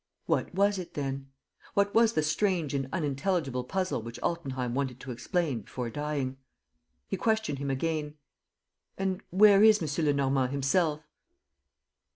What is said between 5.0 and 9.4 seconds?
to explain before dying? He questioned him again: "And